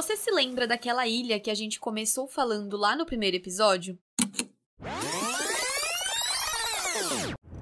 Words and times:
Você 0.00 0.16
se 0.16 0.30
lembra 0.30 0.66
daquela 0.66 1.06
ilha 1.06 1.38
que 1.38 1.50
a 1.50 1.54
gente 1.54 1.78
começou 1.78 2.26
falando 2.26 2.74
lá 2.74 2.96
no 2.96 3.04
primeiro 3.04 3.36
episódio? 3.36 3.98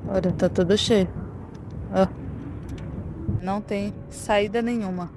Olha, 0.09 0.33
tá 0.39 0.49
tudo 0.49 0.79
cheio. 0.79 1.09
Não 3.43 3.61
tem 3.61 3.93
saída 4.09 4.63
nenhuma. 4.63 5.13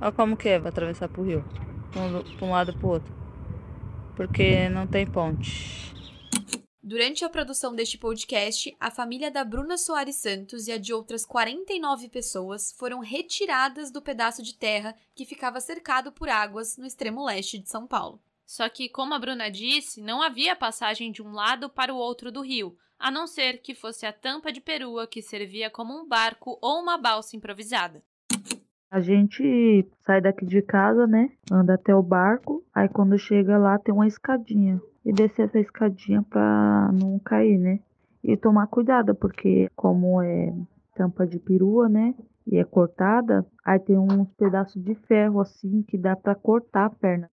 Olha 0.00 0.10
como 0.10 0.36
que 0.36 0.48
é 0.48 0.58
pra 0.58 0.70
atravessar 0.70 1.08
pro 1.08 1.22
rio. 1.22 1.44
Pra 2.36 2.44
um 2.44 2.50
lado 2.50 2.76
pro 2.76 2.88
outro. 2.88 3.14
Porque 4.16 4.68
não 4.68 4.88
tem 4.88 5.06
ponte. 5.06 5.94
Durante 6.88 7.24
a 7.24 7.28
produção 7.28 7.74
deste 7.74 7.98
podcast, 7.98 8.72
a 8.78 8.92
família 8.92 9.28
da 9.28 9.44
Bruna 9.44 9.76
Soares 9.76 10.14
Santos 10.14 10.68
e 10.68 10.72
a 10.72 10.78
de 10.78 10.92
outras 10.92 11.26
49 11.26 12.08
pessoas 12.08 12.72
foram 12.78 13.00
retiradas 13.00 13.90
do 13.90 14.00
pedaço 14.00 14.40
de 14.40 14.54
terra 14.54 14.94
que 15.12 15.26
ficava 15.26 15.58
cercado 15.58 16.12
por 16.12 16.28
águas 16.28 16.78
no 16.78 16.86
extremo 16.86 17.24
leste 17.24 17.58
de 17.58 17.68
São 17.68 17.88
Paulo. 17.88 18.20
Só 18.46 18.68
que, 18.68 18.88
como 18.88 19.14
a 19.14 19.18
Bruna 19.18 19.50
disse, 19.50 20.00
não 20.00 20.22
havia 20.22 20.54
passagem 20.54 21.10
de 21.10 21.20
um 21.20 21.32
lado 21.32 21.68
para 21.68 21.92
o 21.92 21.96
outro 21.96 22.30
do 22.30 22.40
rio, 22.40 22.76
a 22.96 23.10
não 23.10 23.26
ser 23.26 23.58
que 23.58 23.74
fosse 23.74 24.06
a 24.06 24.12
tampa 24.12 24.52
de 24.52 24.60
perua 24.60 25.08
que 25.08 25.20
servia 25.20 25.68
como 25.68 25.92
um 25.92 26.06
barco 26.06 26.56
ou 26.62 26.80
uma 26.80 26.96
balsa 26.96 27.34
improvisada. 27.34 28.00
A 28.88 29.00
gente 29.00 29.84
sai 30.04 30.20
daqui 30.20 30.46
de 30.46 30.62
casa, 30.62 31.04
né? 31.04 31.32
Anda 31.50 31.74
até 31.74 31.92
o 31.92 32.00
barco, 32.00 32.64
aí 32.72 32.88
quando 32.88 33.18
chega 33.18 33.58
lá 33.58 33.76
tem 33.76 33.92
uma 33.92 34.06
escadinha 34.06 34.80
e 35.06 35.12
descer 35.12 35.46
essa 35.46 35.60
escadinha 35.60 36.20
para 36.28 36.90
não 36.92 37.16
cair, 37.20 37.56
né? 37.56 37.78
E 38.24 38.36
tomar 38.36 38.66
cuidado, 38.66 39.14
porque 39.14 39.70
como 39.76 40.20
é 40.20 40.52
tampa 40.96 41.24
de 41.24 41.38
perua, 41.38 41.88
né? 41.88 42.12
E 42.44 42.56
é 42.58 42.64
cortada, 42.64 43.46
aí 43.64 43.78
tem 43.78 43.96
uns 43.96 44.28
pedaços 44.36 44.82
de 44.82 44.96
ferro 45.06 45.40
assim 45.40 45.82
que 45.82 45.96
dá 45.96 46.16
para 46.16 46.34
cortar 46.34 46.86
a 46.86 46.90
perna. 46.90 47.30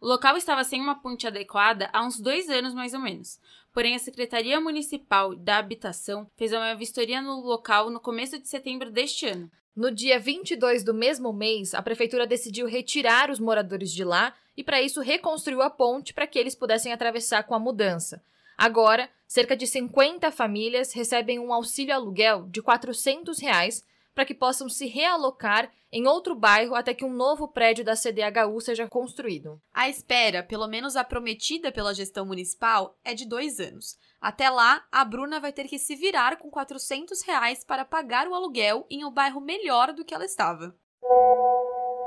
O 0.00 0.06
local 0.06 0.36
estava 0.36 0.64
sem 0.64 0.80
uma 0.80 0.94
ponte 1.02 1.26
adequada 1.26 1.90
há 1.92 2.02
uns 2.02 2.18
dois 2.18 2.48
anos 2.48 2.72
mais 2.72 2.94
ou 2.94 3.00
menos. 3.00 3.38
Porém, 3.74 3.94
a 3.94 3.98
Secretaria 3.98 4.58
Municipal 4.58 5.34
da 5.36 5.58
Habitação 5.58 6.26
fez 6.34 6.52
uma 6.52 6.74
vistoria 6.74 7.20
no 7.20 7.40
local 7.40 7.90
no 7.90 8.00
começo 8.00 8.38
de 8.38 8.48
setembro 8.48 8.90
deste 8.90 9.26
ano. 9.26 9.50
No 9.76 9.90
dia 9.90 10.18
22 10.18 10.82
do 10.82 10.94
mesmo 10.94 11.34
mês, 11.34 11.74
a 11.74 11.82
prefeitura 11.82 12.26
decidiu 12.26 12.66
retirar 12.66 13.30
os 13.30 13.38
moradores 13.38 13.92
de 13.92 14.02
lá 14.04 14.32
e, 14.56 14.64
para 14.64 14.80
isso, 14.80 15.02
reconstruiu 15.02 15.60
a 15.60 15.68
ponte 15.68 16.14
para 16.14 16.26
que 16.26 16.38
eles 16.38 16.54
pudessem 16.54 16.94
atravessar 16.94 17.42
com 17.42 17.54
a 17.54 17.58
mudança. 17.58 18.22
Agora, 18.56 19.10
cerca 19.28 19.54
de 19.54 19.66
50 19.66 20.30
famílias 20.30 20.94
recebem 20.94 21.38
um 21.38 21.52
auxílio 21.52 21.94
aluguel 21.94 22.48
de 22.48 22.62
400 22.62 23.38
reais 23.38 23.84
para 24.16 24.24
que 24.24 24.34
possam 24.34 24.66
se 24.66 24.86
realocar 24.86 25.70
em 25.92 26.06
outro 26.06 26.34
bairro 26.34 26.74
até 26.74 26.94
que 26.94 27.04
um 27.04 27.12
novo 27.12 27.46
prédio 27.46 27.84
da 27.84 27.94
CDHU 27.94 28.58
seja 28.62 28.88
construído. 28.88 29.60
A 29.74 29.90
espera, 29.90 30.42
pelo 30.42 30.66
menos 30.66 30.96
a 30.96 31.04
prometida 31.04 31.70
pela 31.70 31.92
gestão 31.92 32.24
municipal, 32.24 32.96
é 33.04 33.12
de 33.12 33.26
dois 33.26 33.60
anos. 33.60 33.98
Até 34.18 34.48
lá, 34.48 34.82
a 34.90 35.04
Bruna 35.04 35.38
vai 35.38 35.52
ter 35.52 35.64
que 35.64 35.78
se 35.78 35.94
virar 35.94 36.38
com 36.38 36.50
400 36.50 37.20
reais 37.26 37.62
para 37.62 37.84
pagar 37.84 38.26
o 38.26 38.34
aluguel 38.34 38.86
em 38.88 39.04
um 39.04 39.10
bairro 39.10 39.38
melhor 39.38 39.92
do 39.92 40.02
que 40.02 40.14
ela 40.14 40.24
estava. 40.24 40.74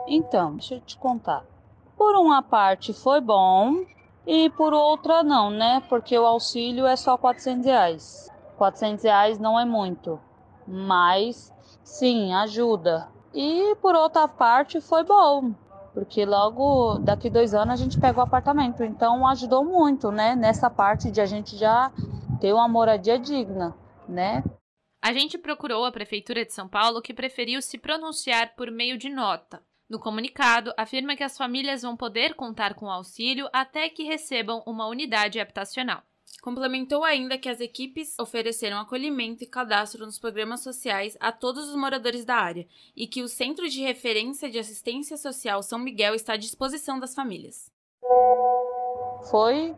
Então, 0.07 0.55
deixa 0.55 0.75
eu 0.75 0.81
te 0.81 0.97
contar. 0.97 1.45
Por 1.95 2.15
uma 2.15 2.41
parte 2.41 2.91
foi 2.91 3.21
bom 3.21 3.85
e 4.25 4.49
por 4.49 4.73
outra 4.73 5.21
não, 5.21 5.51
né? 5.51 5.83
Porque 5.87 6.17
o 6.17 6.25
auxílio 6.25 6.87
é 6.87 6.95
só 6.95 7.19
400 7.19 7.65
reais. 7.67 8.31
400 8.57 9.03
reais 9.03 9.37
não 9.37 9.59
é 9.59 9.63
muito, 9.63 10.19
mas 10.67 11.53
sim, 11.83 12.33
ajuda. 12.33 13.09
E 13.33 13.75
por 13.81 13.95
outra 13.95 14.27
parte 14.27 14.81
foi 14.81 15.03
bom, 15.03 15.53
porque 15.93 16.25
logo 16.25 16.99
daqui 16.99 17.29
dois 17.29 17.53
anos 17.53 17.79
a 17.79 17.83
gente 17.83 17.99
pega 17.99 18.19
o 18.19 18.23
apartamento. 18.23 18.83
Então 18.83 19.27
ajudou 19.27 19.63
muito, 19.63 20.11
né? 20.11 20.35
Nessa 20.35 20.69
parte 20.69 21.11
de 21.11 21.21
a 21.21 21.25
gente 21.25 21.55
já 21.57 21.91
ter 22.39 22.53
uma 22.53 22.67
moradia 22.67 23.19
digna, 23.19 23.75
né? 24.07 24.43
A 25.01 25.13
gente 25.13 25.37
procurou 25.37 25.85
a 25.85 25.91
Prefeitura 25.91 26.45
de 26.45 26.53
São 26.53 26.67
Paulo, 26.67 27.01
que 27.01 27.13
preferiu 27.13 27.61
se 27.61 27.77
pronunciar 27.77 28.53
por 28.55 28.69
meio 28.69 28.97
de 28.97 29.09
nota. 29.09 29.63
No 29.89 29.97
comunicado, 29.97 30.73
afirma 30.77 31.15
que 31.15 31.23
as 31.23 31.37
famílias 31.37 31.81
vão 31.81 31.95
poder 31.95 32.35
contar 32.35 32.75
com 32.75 32.91
auxílio 32.91 33.49
até 33.53 33.89
que 33.89 34.03
recebam 34.03 34.61
uma 34.67 34.87
unidade 34.87 35.39
habitacional. 35.39 36.03
Complementou 36.41 37.03
ainda 37.03 37.37
que 37.37 37.49
as 37.49 37.59
equipes 37.59 38.17
ofereceram 38.19 38.79
acolhimento 38.79 39.43
e 39.43 39.47
cadastro 39.47 40.05
nos 40.05 40.17
programas 40.17 40.61
sociais 40.61 41.17
a 41.19 41.31
todos 41.31 41.67
os 41.67 41.75
moradores 41.75 42.23
da 42.23 42.35
área 42.35 42.65
e 42.95 43.07
que 43.07 43.21
o 43.21 43.27
Centro 43.27 43.67
de 43.69 43.81
Referência 43.81 44.49
de 44.49 44.57
Assistência 44.57 45.17
Social 45.17 45.61
São 45.61 45.77
Miguel 45.77 46.15
está 46.15 46.33
à 46.33 46.37
disposição 46.37 46.99
das 46.99 47.13
famílias. 47.13 47.71
Foi 49.29 49.75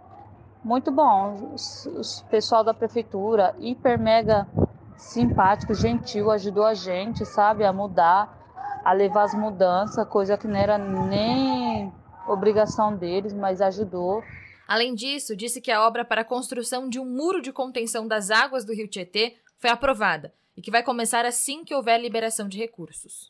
muito 0.63 0.91
bom. 0.91 1.55
O 1.55 2.29
pessoal 2.29 2.63
da 2.63 2.73
prefeitura, 2.73 3.55
hiper 3.59 3.99
mega 3.99 4.47
simpático, 4.95 5.73
gentil, 5.73 6.29
ajudou 6.29 6.63
a 6.63 6.75
gente, 6.75 7.25
sabe, 7.25 7.63
a 7.63 7.73
mudar 7.73 8.39
a 8.83 8.93
levar 8.93 9.23
as 9.23 9.33
mudanças, 9.33 10.07
coisa 10.07 10.37
que 10.37 10.47
não 10.47 10.55
era 10.55 10.77
nem 10.77 11.91
obrigação 12.27 12.95
deles, 12.95 13.33
mas 13.33 13.61
ajudou. 13.61 14.23
Além 14.71 14.95
disso, 14.95 15.35
disse 15.35 15.59
que 15.59 15.69
a 15.69 15.85
obra 15.85 16.05
para 16.05 16.21
a 16.21 16.23
construção 16.23 16.87
de 16.87 16.97
um 16.97 17.03
muro 17.03 17.41
de 17.41 17.51
contenção 17.51 18.07
das 18.07 18.31
águas 18.31 18.63
do 18.63 18.73
rio 18.73 18.87
Tietê 18.87 19.35
foi 19.59 19.69
aprovada 19.69 20.33
e 20.55 20.61
que 20.61 20.71
vai 20.71 20.81
começar 20.81 21.25
assim 21.25 21.65
que 21.65 21.75
houver 21.75 21.99
liberação 21.99 22.47
de 22.47 22.57
recursos. 22.57 23.29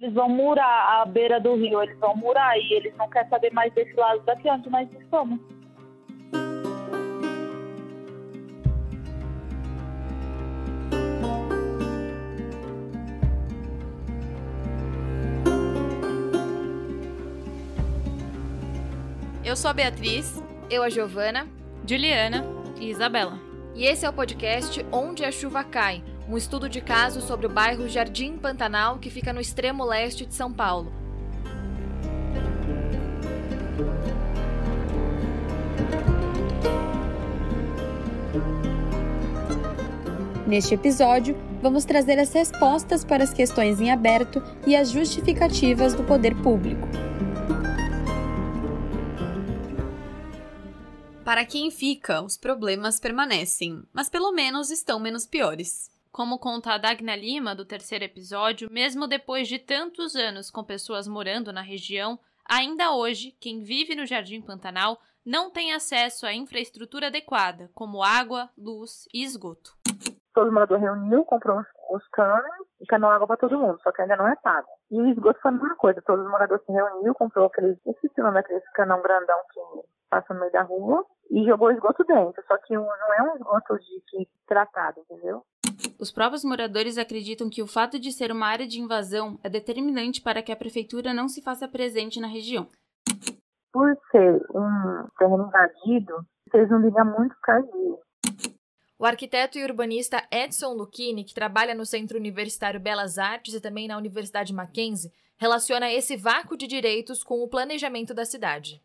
Eles 0.00 0.14
vão 0.14 0.30
murar 0.30 1.02
a 1.02 1.04
beira 1.04 1.38
do 1.38 1.56
rio, 1.56 1.82
eles 1.82 1.98
vão 1.98 2.16
murar 2.16 2.56
e 2.56 2.72
eles 2.72 2.96
não 2.96 3.10
querem 3.10 3.28
saber 3.28 3.52
mais 3.52 3.70
desse 3.74 3.92
lado 3.92 4.24
daqui 4.24 4.48
onde 4.48 4.70
nós 4.70 4.88
estamos. 4.98 5.38
Eu 19.48 19.56
sou 19.56 19.70
a 19.70 19.72
Beatriz. 19.72 20.42
Eu, 20.68 20.82
a 20.82 20.90
Giovana. 20.90 21.48
Juliana 21.86 22.44
e 22.78 22.90
Isabela. 22.90 23.40
E 23.74 23.86
esse 23.86 24.04
é 24.04 24.10
o 24.10 24.12
podcast 24.12 24.84
Onde 24.92 25.24
a 25.24 25.32
Chuva 25.32 25.64
Cai 25.64 26.04
um 26.28 26.36
estudo 26.36 26.68
de 26.68 26.82
caso 26.82 27.22
sobre 27.22 27.46
o 27.46 27.48
bairro 27.48 27.88
Jardim 27.88 28.36
Pantanal, 28.36 28.98
que 28.98 29.08
fica 29.08 29.32
no 29.32 29.40
extremo 29.40 29.86
leste 29.86 30.26
de 30.26 30.34
São 30.34 30.52
Paulo. 30.52 30.92
Neste 40.46 40.74
episódio, 40.74 41.34
vamos 41.62 41.86
trazer 41.86 42.18
as 42.18 42.34
respostas 42.34 43.02
para 43.02 43.24
as 43.24 43.32
questões 43.32 43.80
em 43.80 43.90
aberto 43.90 44.42
e 44.66 44.76
as 44.76 44.90
justificativas 44.90 45.94
do 45.94 46.04
poder 46.04 46.34
público. 46.36 47.07
Para 51.28 51.44
quem 51.44 51.70
fica, 51.70 52.22
os 52.22 52.38
problemas 52.38 52.98
permanecem, 52.98 53.82
mas 53.92 54.08
pelo 54.08 54.32
menos 54.32 54.70
estão 54.70 54.98
menos 54.98 55.26
piores. 55.26 55.90
Como 56.10 56.38
conta 56.38 56.72
a 56.72 56.78
Dagna 56.78 57.14
Lima 57.14 57.54
do 57.54 57.66
terceiro 57.66 58.02
episódio, 58.02 58.70
mesmo 58.72 59.06
depois 59.06 59.46
de 59.46 59.58
tantos 59.58 60.16
anos 60.16 60.50
com 60.50 60.64
pessoas 60.64 61.06
morando 61.06 61.52
na 61.52 61.60
região, 61.60 62.18
ainda 62.48 62.92
hoje 62.92 63.32
quem 63.38 63.62
vive 63.62 63.94
no 63.94 64.06
Jardim 64.06 64.40
Pantanal 64.40 64.96
não 65.22 65.50
tem 65.50 65.74
acesso 65.74 66.24
à 66.24 66.32
infraestrutura 66.32 67.08
adequada, 67.08 67.70
como 67.74 68.02
água, 68.02 68.48
luz 68.56 69.06
e 69.12 69.22
esgoto. 69.22 69.76
Todo 70.32 70.50
mundo 70.50 70.76
reuniu, 70.78 71.26
comprou 71.26 71.62
os 71.90 72.08
canos 72.08 72.66
e 72.80 72.86
canou 72.86 73.10
água 73.10 73.26
para 73.26 73.36
todo 73.36 73.58
mundo, 73.58 73.78
só 73.82 73.92
que 73.92 74.00
ainda 74.00 74.16
não 74.16 74.28
é 74.28 74.36
pago. 74.36 74.68
E 74.90 74.98
o 74.98 75.06
esgoto 75.08 75.38
foi 75.42 75.50
a 75.50 75.52
mesma 75.52 75.76
coisa, 75.76 76.02
todos 76.06 76.24
os 76.24 76.30
moradores 76.30 76.64
se 76.64 76.72
reuniu, 76.72 77.14
comprou 77.14 77.48
aqueles, 77.48 77.76
esqueci 77.84 78.18
o 78.18 78.24
nome 78.24 78.36
daqueles 78.36 78.66
canão 78.72 79.02
grandão 79.02 79.36
que 79.52 79.60
passa 80.08 80.32
no 80.34 80.40
meio 80.40 80.52
da 80.52 80.62
rua 80.62 81.04
e 81.30 81.44
jogou 81.44 81.70
esgoto 81.70 82.04
dentro, 82.04 82.42
só 82.46 82.56
que 82.58 82.74
não 82.74 83.14
é 83.14 83.22
um 83.22 83.36
esgoto 83.36 83.78
de 83.78 84.02
que 84.06 84.28
tratado, 84.46 85.00
entendeu? 85.00 85.44
Os 86.00 86.10
próprios 86.10 86.44
moradores 86.44 86.98
acreditam 86.98 87.50
que 87.50 87.62
o 87.62 87.66
fato 87.66 87.98
de 87.98 88.12
ser 88.12 88.32
uma 88.32 88.46
área 88.46 88.66
de 88.66 88.80
invasão 88.80 89.38
é 89.42 89.48
determinante 89.48 90.20
para 90.20 90.42
que 90.42 90.52
a 90.52 90.56
prefeitura 90.56 91.12
não 91.12 91.28
se 91.28 91.42
faça 91.42 91.68
presente 91.68 92.20
na 92.20 92.26
região. 92.26 92.66
Por 93.72 93.96
ser 94.10 94.34
um 94.54 95.06
terreno 95.18 95.46
invadido, 95.46 96.24
vocês 96.50 96.70
não 96.70 96.80
ligam 96.80 97.04
muito 97.04 97.34
para 97.40 97.60
isso. 97.60 97.98
O 98.98 99.04
arquiteto 99.04 99.58
e 99.58 99.64
urbanista 99.64 100.26
Edson 100.32 100.72
Lucchini, 100.72 101.22
que 101.22 101.34
trabalha 101.34 101.74
no 101.74 101.86
Centro 101.86 102.18
Universitário 102.18 102.80
Belas 102.80 103.16
Artes 103.16 103.54
e 103.54 103.60
também 103.60 103.86
na 103.86 103.96
Universidade 103.96 104.52
Mackenzie, 104.52 105.12
relaciona 105.36 105.92
esse 105.92 106.16
vácuo 106.16 106.56
de 106.56 106.66
direitos 106.66 107.22
com 107.22 107.40
o 107.42 107.48
planejamento 107.48 108.12
da 108.12 108.24
cidade. 108.24 108.82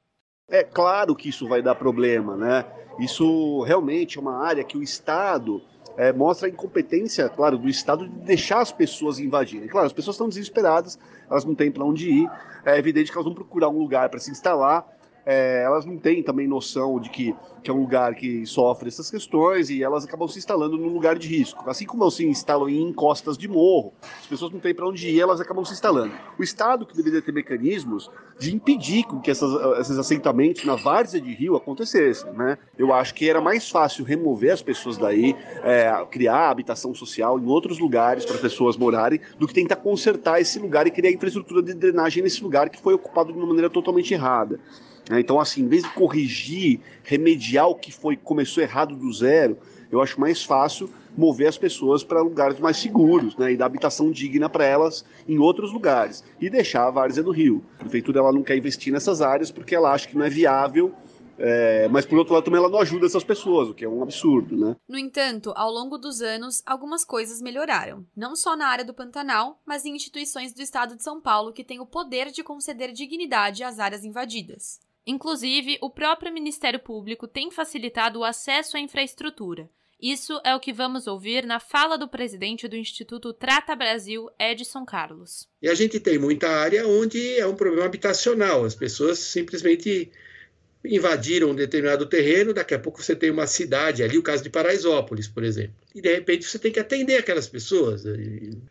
É 0.53 0.63
claro 0.63 1.15
que 1.15 1.29
isso 1.29 1.47
vai 1.47 1.63
dar 1.63 1.73
problema, 1.73 2.37
né? 2.37 2.63
Isso 2.99 3.63
realmente 3.63 4.19
é 4.19 4.21
uma 4.21 4.37
área 4.45 4.63
que 4.63 4.77
o 4.77 4.83
Estado 4.83 5.59
é, 5.97 6.13
mostra 6.13 6.47
a 6.47 6.51
incompetência, 6.51 7.27
claro, 7.27 7.57
do 7.57 7.67
Estado 7.67 8.07
de 8.07 8.19
deixar 8.19 8.61
as 8.61 8.71
pessoas 8.71 9.17
invadirem. 9.17 9.67
Claro, 9.67 9.87
as 9.87 9.93
pessoas 9.93 10.13
estão 10.13 10.29
desesperadas, 10.29 10.99
elas 11.27 11.43
não 11.43 11.55
têm 11.55 11.71
para 11.71 11.83
onde 11.83 12.07
ir, 12.07 12.29
é 12.63 12.77
evidente 12.77 13.11
que 13.11 13.17
elas 13.17 13.25
vão 13.25 13.33
procurar 13.33 13.67
um 13.69 13.79
lugar 13.79 14.09
para 14.09 14.19
se 14.19 14.29
instalar, 14.29 14.85
é, 15.25 15.63
elas 15.63 15.85
não 15.85 15.97
têm 15.97 16.21
também 16.21 16.47
noção 16.47 16.99
de 16.99 17.09
que, 17.09 17.35
que 17.63 17.69
é 17.69 17.73
um 17.73 17.79
lugar 17.79 18.15
que 18.15 18.45
sofre 18.45 18.89
essas 18.89 19.09
questões 19.09 19.69
e 19.69 19.81
elas 19.81 20.03
acabam 20.03 20.27
se 20.27 20.37
instalando 20.37 20.77
num 20.77 20.89
lugar 20.89 21.17
de 21.17 21.27
risco. 21.27 21.69
Assim 21.69 21.85
como 21.85 22.09
se 22.11 22.25
instalam 22.25 22.69
em 22.69 22.81
encostas 22.81 23.37
de 23.37 23.47
morro, 23.47 23.93
as 24.01 24.27
pessoas 24.27 24.51
não 24.51 24.59
têm 24.59 24.73
para 24.73 24.87
onde 24.87 25.07
ir, 25.09 25.19
elas 25.19 25.39
acabam 25.39 25.63
se 25.63 25.73
instalando. 25.73 26.13
O 26.37 26.43
Estado 26.43 26.85
que 26.85 26.95
deveria 26.95 27.21
ter 27.21 27.31
mecanismos 27.31 28.09
de 28.37 28.53
impedir 28.53 29.05
que 29.23 29.31
essas, 29.31 29.79
esses 29.79 29.97
assentamentos 29.97 30.65
na 30.65 30.75
várzea 30.75 31.21
de 31.21 31.33
rio 31.33 31.55
acontecessem. 31.55 32.31
Né? 32.33 32.57
Eu 32.77 32.93
acho 32.93 33.13
que 33.13 33.29
era 33.29 33.39
mais 33.39 33.69
fácil 33.69 34.03
remover 34.03 34.51
as 34.51 34.61
pessoas 34.61 34.97
daí, 34.97 35.35
é, 35.63 36.05
criar 36.11 36.49
habitação 36.49 36.93
social 36.93 37.39
em 37.39 37.45
outros 37.45 37.79
lugares 37.79 38.25
para 38.25 38.37
pessoas 38.37 38.75
morarem, 38.75 39.19
do 39.37 39.47
que 39.47 39.53
tentar 39.53 39.77
consertar 39.77 40.41
esse 40.41 40.59
lugar 40.59 40.87
e 40.87 40.91
criar 40.91 41.11
infraestrutura 41.11 41.61
de 41.61 41.73
drenagem 41.73 42.23
nesse 42.23 42.43
lugar 42.43 42.69
que 42.69 42.81
foi 42.81 42.93
ocupado 42.93 43.31
de 43.31 43.37
uma 43.37 43.47
maneira 43.47 43.69
totalmente 43.69 44.13
errada. 44.13 44.59
Né? 45.09 45.19
Então, 45.19 45.39
assim, 45.39 45.61
em 45.61 45.67
vez 45.67 45.83
de 45.83 45.89
corrigir, 45.89 46.79
remediar 47.03 47.67
o 47.67 47.75
que 47.75 47.91
foi 47.91 48.15
começou 48.15 48.63
errado 48.63 48.95
do 48.95 49.11
zero, 49.11 49.57
eu 49.91 50.01
acho 50.01 50.19
mais 50.19 50.43
fácil 50.43 50.89
mover 51.15 51.47
as 51.47 51.57
pessoas 51.57 52.03
para 52.03 52.21
lugares 52.21 52.59
mais 52.59 52.77
seguros, 52.77 53.37
né, 53.37 53.51
e 53.51 53.57
dar 53.57 53.67
habitação 53.67 54.09
digna 54.09 54.49
para 54.49 54.65
elas 54.65 55.05
em 55.27 55.37
outros 55.37 55.71
lugares 55.71 56.23
e 56.41 56.49
deixar 56.49 56.87
a 56.87 56.91
várzea 56.91 57.21
do 57.21 57.29
Rio. 57.29 57.63
A 57.75 57.81
prefeitura 57.81 58.19
ela 58.19 58.31
não 58.31 58.41
quer 58.41 58.57
investir 58.57 58.91
nessas 58.91 59.21
áreas 59.21 59.51
porque 59.51 59.75
ela 59.75 59.91
acha 59.91 60.07
que 60.07 60.17
não 60.17 60.25
é 60.25 60.29
viável 60.29 60.91
é, 61.37 61.87
mas 61.87 62.05
por 62.05 62.17
outro 62.17 62.33
lado 62.33 62.43
também 62.43 62.59
ela 62.59 62.69
não 62.69 62.79
ajuda 62.79 63.05
essas 63.05 63.23
pessoas, 63.23 63.69
o 63.69 63.73
que 63.73 63.83
é 63.83 63.89
um 63.89 64.03
absurdo, 64.03 64.55
né? 64.55 64.75
No 64.87 64.97
entanto, 64.97 65.51
ao 65.55 65.71
longo 65.71 65.97
dos 65.97 66.21
anos, 66.21 66.61
algumas 66.65 67.03
coisas 67.03 67.41
melhoraram, 67.41 68.05
não 68.15 68.35
só 68.35 68.55
na 68.55 68.67
área 68.67 68.85
do 68.85 68.93
Pantanal, 68.93 69.59
mas 69.65 69.85
em 69.85 69.95
instituições 69.95 70.53
do 70.53 70.61
estado 70.61 70.95
de 70.95 71.03
São 71.03 71.19
Paulo 71.19 71.51
que 71.51 71.63
têm 71.63 71.79
o 71.79 71.85
poder 71.85 72.31
de 72.31 72.43
conceder 72.43 72.91
dignidade 72.91 73.63
às 73.63 73.79
áreas 73.79 74.03
invadidas. 74.03 74.79
Inclusive, 75.05 75.77
o 75.81 75.89
próprio 75.89 76.33
Ministério 76.33 76.79
Público 76.79 77.27
tem 77.27 77.51
facilitado 77.51 78.19
o 78.19 78.23
acesso 78.23 78.77
à 78.77 78.79
infraestrutura. 78.79 79.69
Isso 80.01 80.37
é 80.43 80.53
o 80.53 80.59
que 80.59 80.73
vamos 80.73 81.07
ouvir 81.07 81.45
na 81.45 81.61
fala 81.61 81.97
do 81.97 82.09
presidente 82.09 82.67
do 82.67 82.75
Instituto 82.75 83.31
Trata 83.31 83.73
Brasil, 83.73 84.29
Edson 84.37 84.85
Carlos. 84.85 85.47
E 85.61 85.69
a 85.69 85.73
gente 85.73 85.97
tem 85.99 86.17
muita 86.17 86.49
área 86.49 86.85
onde 86.85 87.39
é 87.39 87.47
um 87.47 87.55
problema 87.55 87.85
habitacional, 87.85 88.65
as 88.65 88.75
pessoas 88.75 89.19
simplesmente 89.19 90.11
invadiram 90.83 91.51
um 91.51 91.55
determinado 91.55 92.05
terreno, 92.05 92.53
daqui 92.53 92.73
a 92.73 92.79
pouco 92.79 93.01
você 93.01 93.15
tem 93.15 93.31
uma 93.31 93.47
cidade 93.47 94.03
ali, 94.03 94.17
o 94.17 94.23
caso 94.23 94.43
de 94.43 94.49
Paraisópolis, 94.49 95.27
por 95.27 95.43
exemplo. 95.43 95.75
E 95.95 96.01
de 96.01 96.13
repente 96.13 96.45
você 96.45 96.59
tem 96.59 96.71
que 96.71 96.79
atender 96.79 97.15
aquelas 97.15 97.47
pessoas. 97.47 98.03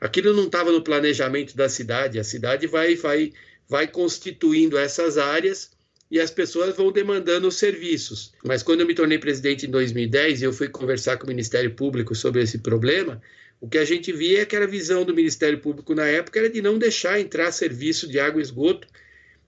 Aquilo 0.00 0.34
não 0.34 0.44
estava 0.44 0.70
no 0.70 0.84
planejamento 0.84 1.56
da 1.56 1.68
cidade, 1.68 2.18
a 2.18 2.24
cidade 2.24 2.66
vai, 2.66 2.94
vai, 2.94 3.32
vai 3.66 3.88
constituindo 3.88 4.76
essas 4.76 5.16
áreas 5.16 5.70
e 6.12 6.20
as 6.20 6.30
pessoas 6.30 6.76
vão 6.76 6.92
demandando 6.92 7.48
os 7.48 7.56
serviços. 7.56 8.34
Mas 8.44 8.62
quando 8.62 8.82
eu 8.82 8.86
me 8.86 8.94
tornei 8.94 9.16
presidente 9.18 9.64
em 9.64 9.70
2010 9.70 10.42
e 10.42 10.44
eu 10.44 10.52
fui 10.52 10.68
conversar 10.68 11.16
com 11.16 11.24
o 11.24 11.28
Ministério 11.28 11.70
Público 11.70 12.14
sobre 12.14 12.42
esse 12.42 12.58
problema, 12.58 13.18
o 13.58 13.66
que 13.66 13.78
a 13.78 13.84
gente 13.86 14.12
via 14.12 14.42
é 14.42 14.44
que 14.44 14.54
a 14.54 14.66
visão 14.66 15.06
do 15.06 15.14
Ministério 15.14 15.58
Público 15.58 15.94
na 15.94 16.04
época 16.04 16.38
era 16.38 16.50
de 16.50 16.60
não 16.60 16.78
deixar 16.78 17.18
entrar 17.18 17.50
serviço 17.50 18.06
de 18.06 18.20
água 18.20 18.42
e 18.42 18.44
esgoto 18.44 18.86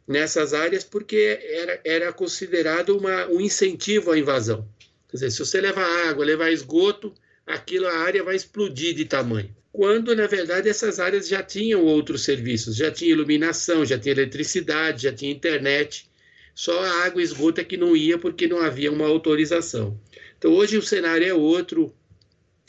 nessas 0.09 0.55
áreas 0.55 0.83
porque 0.83 1.39
era, 1.43 1.81
era 1.85 2.13
considerado 2.15 2.97
uma, 2.97 3.27
um 3.27 3.43
incentivo 3.43 4.11
à 4.11 4.19
invasão. 4.19 4.67
Quer 5.11 5.19
dizer, 5.19 5.33
se 5.33 5.41
você 5.41 5.61
levar 5.61 6.09
água, 6.09 6.25
levar 6.25 6.51
esgoto, 6.51 7.13
aquilo 7.47 7.87
a 7.87 7.99
área 7.99 8.25
vai 8.25 8.37
explodir 8.37 8.95
de 8.95 9.05
tamanho. 9.05 9.55
Quando, 9.71 10.17
na 10.17 10.27
verdade, 10.27 10.71
essas 10.71 10.99
áreas 10.99 11.29
já 11.29 11.43
tinham 11.43 11.85
outros 11.85 12.25
serviços, 12.25 12.75
já 12.75 12.91
tinha 12.91 13.11
iluminação, 13.11 13.85
já 13.85 13.99
tinha 13.99 14.15
eletricidade, 14.15 15.03
já 15.03 15.13
tinha 15.13 15.31
internet. 15.31 16.09
Só 16.55 16.79
a 16.83 17.05
água 17.05 17.21
e 17.21 17.25
esgoto 17.25 17.61
é 17.61 17.65
que 17.65 17.77
não 17.77 17.97
ia 17.97 18.17
porque 18.17 18.47
não 18.47 18.61
havia 18.61 18.93
uma 18.93 19.07
autorização. 19.07 19.99
Então 20.39 20.53
hoje 20.53 20.77
o 20.77 20.83
cenário 20.83 21.27
é 21.27 21.35
outro, 21.35 21.93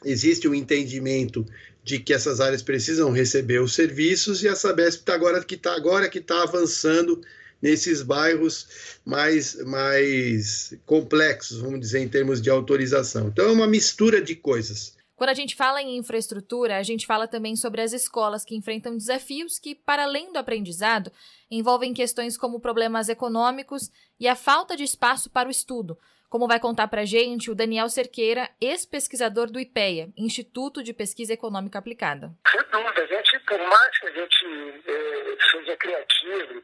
existe 0.04 0.48
um 0.48 0.56
entendimento 0.56 1.46
de 1.84 2.00
que 2.00 2.14
essas 2.14 2.40
áreas 2.40 2.64
precisam 2.64 3.12
receber 3.12 3.62
os 3.62 3.76
serviços 3.76 4.42
e 4.42 4.48
a 4.48 4.56
Sabesp 4.56 5.02
está 5.02 5.14
agora 5.14 5.44
que 5.44 5.54
está 5.54 5.76
agora 5.76 6.10
que 6.10 6.18
está 6.18 6.42
avançando 6.42 7.22
nesses 7.62 8.02
bairros 8.02 8.68
mais, 9.06 9.56
mais 9.66 10.74
complexos, 10.86 11.60
vamos 11.60 11.80
dizer, 11.80 12.00
em 12.00 12.08
termos 12.08 12.42
de 12.42 12.50
autorização. 12.50 13.28
Então 13.28 13.46
é 13.46 13.52
uma 13.52 13.68
mistura 13.68 14.20
de 14.20 14.36
coisas. 14.36 14.95
Quando 15.16 15.30
a 15.30 15.34
gente 15.34 15.56
fala 15.56 15.82
em 15.82 15.96
infraestrutura, 15.96 16.78
a 16.78 16.84
gente 16.84 17.06
fala 17.06 17.26
também 17.28 17.56
sobre 17.56 17.82
as 17.82 17.94
escolas 17.94 18.44
que 18.44 18.56
enfrentam 18.56 18.98
desafios 18.98 19.58
que, 19.58 19.74
para 19.74 20.04
além 20.04 20.34
do 20.34 20.38
aprendizado, 20.38 21.10
envolvem 21.50 21.94
questões 21.94 22.38
como 22.38 22.60
problemas 22.60 23.08
econômicos 23.08 23.90
e 24.20 24.28
a 24.28 24.36
falta 24.36 24.76
de 24.76 24.84
espaço 24.84 25.30
para 25.30 25.48
o 25.48 25.52
estudo, 25.52 25.98
como 26.30 26.50
vai 26.50 26.60
contar 26.60 26.90
para 26.90 27.04
a 27.04 27.06
gente 27.06 27.50
o 27.50 27.56
Daniel 27.56 27.88
Cerqueira, 27.88 28.50
ex-pesquisador 28.60 29.50
do 29.50 29.58
IPEA, 29.58 30.10
Instituto 30.18 30.84
de 30.84 30.94
Pesquisa 30.94 31.32
Econômica 31.32 31.80
Aplicada. 31.80 32.36
Sem 32.52 32.62
dúvida, 32.64 33.02
a 33.02 33.08
gente, 33.08 33.40
por 33.40 33.60
mais 33.60 34.00
que 34.00 34.08
a 34.08 34.12
gente 34.12 34.84
é, 34.86 35.38
seja 35.50 35.78
criativo, 35.78 36.62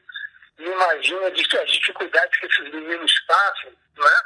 imagina 0.59 1.27
as 1.27 1.71
dificuldades 1.71 2.37
que 2.37 2.47
esses 2.47 2.73
meninos 2.73 3.13
passam, 3.25 3.71
né? 3.97 4.21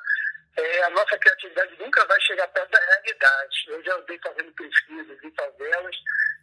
É, 0.57 0.83
a 0.83 0.89
nossa 0.91 1.17
criatividade 1.17 1.75
nunca 1.79 2.05
vai 2.05 2.19
chegar 2.21 2.47
perto 2.47 2.71
da 2.71 2.79
realidade. 2.79 3.65
Eu 3.67 3.83
já 3.83 3.95
andei 3.95 4.19
fazendo 4.23 4.51
pesquisas 4.53 5.23
em 5.23 5.31
favelas, 5.31 5.95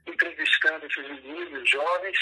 entrevistando 0.07 0.87
esses 0.87 1.09
meninos, 1.09 1.71
jovens, 1.71 2.19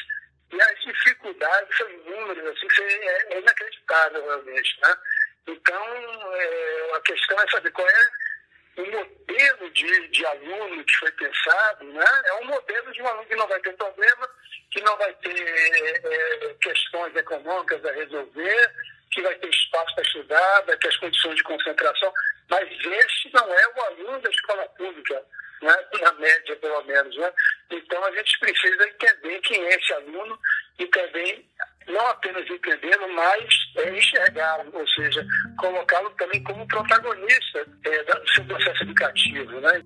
e 0.53 0.61
as 0.61 0.81
dificuldades 0.81 1.77
são 1.77 1.89
inúmeras, 1.91 2.47
assim, 2.47 2.67
é, 2.83 3.35
é 3.35 3.41
inacreditável 3.41 4.23
realmente, 4.23 4.81
né? 4.83 4.95
Então, 5.47 6.35
é, 6.35 6.97
a 6.97 7.01
questão 7.01 7.41
é 7.41 7.51
saber 7.51 7.71
qual 7.73 7.89
é 7.89 8.07
o 8.77 8.91
modelo 8.91 9.71
de, 9.71 10.09
de 10.09 10.27
aluno 10.27 10.85
que 10.85 10.97
foi 10.97 11.13
pensado, 11.13 11.85
né? 11.85 12.23
É 12.27 12.35
um 12.35 12.45
modelo 12.47 12.93
de 12.93 13.03
um 13.03 13.07
aluno 13.07 13.27
que 13.27 13.37
não 13.37 13.49
vai 13.49 13.61
ter 13.61 13.77
problema, 13.77 14.29
que 14.71 14.81
não 14.83 14.97
vai 14.97 15.13
ter 15.15 16.05
é, 16.05 16.55
questões 16.61 17.15
econômicas 17.17 17.85
a 17.85 17.93
resolver, 17.93 18.75
que 19.11 19.23
vai 19.23 19.35
ter 19.37 19.49
espaço 19.49 19.95
para 19.95 20.05
estudar, 20.05 20.63
vai 20.67 20.77
ter 20.77 20.89
as 20.89 20.97
condições 20.97 21.37
de 21.37 21.43
concentração, 21.43 22.13
mas 22.49 22.69
este 22.71 23.31
não 23.33 23.53
é 23.53 23.69
o 23.69 23.81
aluno 23.83 24.21
da 24.21 24.31
escola 24.31 24.67
pública, 24.77 25.23
né? 25.63 25.75
na 26.01 26.13
média 26.13 26.57
pelo 26.57 26.83
menos. 26.85 27.17
Né? 27.17 27.33
Então 27.71 28.05
a 28.05 28.11
gente 28.13 28.39
precisa 28.39 28.89
entender 28.89 29.41
quem 29.41 29.63
é 29.65 29.75
esse 29.77 29.93
aluno 29.95 30.39
e 30.79 30.87
também 30.87 31.49
não 31.89 32.07
apenas 32.09 32.49
entendê-lo, 32.49 33.09
mas 33.15 33.49
é, 33.77 33.91
enxergá-lo, 33.91 34.71
ou 34.73 34.89
seja, 34.89 35.27
colocá-lo 35.59 36.11
também 36.11 36.43
como 36.45 36.67
protagonista 36.69 37.67
é, 37.85 38.05
do 38.05 38.31
seu 38.31 38.45
processo 38.45 38.83
educativo. 38.83 39.61
Né? 39.61 39.83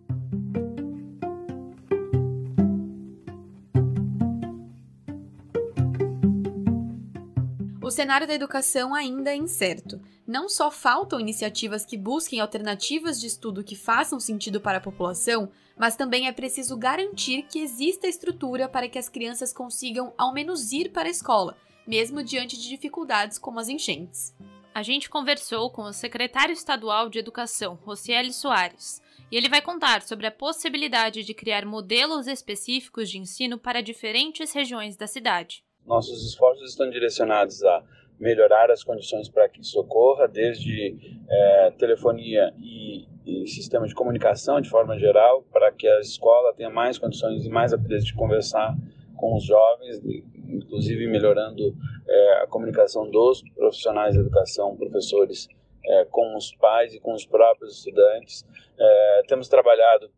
O 7.84 7.90
cenário 7.90 8.26
da 8.26 8.32
educação 8.32 8.94
ainda 8.94 9.30
é 9.30 9.36
incerto. 9.36 10.00
Não 10.26 10.48
só 10.48 10.70
faltam 10.70 11.20
iniciativas 11.20 11.84
que 11.84 11.98
busquem 11.98 12.40
alternativas 12.40 13.20
de 13.20 13.26
estudo 13.26 13.62
que 13.62 13.76
façam 13.76 14.18
sentido 14.18 14.58
para 14.58 14.78
a 14.78 14.80
população, 14.80 15.50
mas 15.76 15.94
também 15.94 16.26
é 16.26 16.32
preciso 16.32 16.78
garantir 16.78 17.42
que 17.42 17.58
exista 17.58 18.06
estrutura 18.06 18.70
para 18.70 18.88
que 18.88 18.98
as 18.98 19.10
crianças 19.10 19.52
consigam 19.52 20.14
ao 20.16 20.32
menos 20.32 20.72
ir 20.72 20.92
para 20.92 21.08
a 21.08 21.10
escola, 21.10 21.58
mesmo 21.86 22.22
diante 22.22 22.56
de 22.58 22.70
dificuldades 22.70 23.36
como 23.36 23.60
as 23.60 23.68
enchentes. 23.68 24.34
A 24.74 24.82
gente 24.82 25.10
conversou 25.10 25.68
com 25.70 25.82
o 25.82 25.92
secretário 25.92 26.54
estadual 26.54 27.10
de 27.10 27.18
Educação, 27.18 27.78
Rocieli 27.84 28.32
Soares, 28.32 29.02
e 29.30 29.36
ele 29.36 29.50
vai 29.50 29.60
contar 29.60 30.00
sobre 30.00 30.26
a 30.26 30.32
possibilidade 30.32 31.22
de 31.22 31.34
criar 31.34 31.66
modelos 31.66 32.28
específicos 32.28 33.10
de 33.10 33.18
ensino 33.18 33.58
para 33.58 33.82
diferentes 33.82 34.52
regiões 34.52 34.96
da 34.96 35.06
cidade. 35.06 35.62
Nossos 35.86 36.26
esforços 36.26 36.70
estão 36.70 36.88
direcionados 36.88 37.62
a 37.62 37.82
melhorar 38.18 38.70
as 38.70 38.82
condições 38.82 39.28
para 39.28 39.48
que 39.48 39.60
isso 39.60 39.78
ocorra, 39.78 40.26
desde 40.26 40.96
é, 41.28 41.70
telefonia 41.72 42.54
e, 42.58 43.06
e, 43.26 43.46
sistema 43.46 43.86
de 43.86 43.94
comunicação 43.94 44.60
de 44.60 44.70
forma 44.70 44.98
geral, 44.98 45.42
para 45.52 45.72
que 45.72 45.86
a 45.86 46.00
escola 46.00 46.54
tenha 46.54 46.70
mais 46.70 46.98
condições 46.98 47.44
e 47.44 47.48
mais 47.48 47.72
rapidez 47.72 48.04
de 48.04 48.14
conversar 48.14 48.74
com 49.16 49.36
os 49.36 49.44
jovens, 49.44 50.00
inclusive 50.48 51.06
melhorando 51.06 51.76
é, 52.08 52.42
a 52.42 52.46
comunicação 52.46 53.10
dos 53.10 53.42
profissionais 53.54 54.14
da 54.14 54.20
educação, 54.20 54.76
professores, 54.76 55.48
é, 55.84 56.04
com 56.06 56.36
os 56.36 56.54
pais 56.56 56.94
e 56.94 57.00
com 57.00 57.12
os 57.12 57.26
próprios 57.26 57.78
estudantes. 57.78 58.44
É, 58.78 59.22
temos 59.28 59.48
trabalhado 59.48 60.10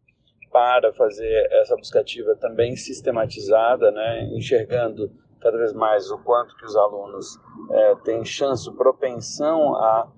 para 0.50 0.92
fazer 0.92 1.48
essa 1.52 1.76
buscativa 1.76 2.36
também 2.36 2.76
sistematizada, 2.76 3.90
né, 3.90 4.24
enxergando 4.32 5.10
cada 5.40 5.56
vez 5.58 5.72
mais 5.72 6.10
o 6.10 6.18
quanto 6.18 6.56
que 6.56 6.64
os 6.64 6.76
alunos 6.76 7.38
é, 7.70 7.94
têm 7.96 8.24
chance, 8.24 8.70
propensão 8.72 9.74
a 9.76 10.08